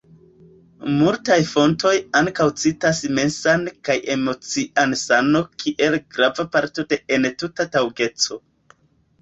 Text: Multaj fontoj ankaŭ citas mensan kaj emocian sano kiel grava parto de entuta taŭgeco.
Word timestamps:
Multaj 0.99 1.35
fontoj 1.49 1.91
ankaŭ 2.21 2.47
citas 2.61 3.01
mensan 3.19 3.67
kaj 3.89 3.97
emocian 4.15 4.97
sano 5.03 5.45
kiel 5.65 5.99
grava 6.17 6.47
parto 6.57 6.87
de 6.95 7.01
entuta 7.21 7.69
taŭgeco. 7.77 8.43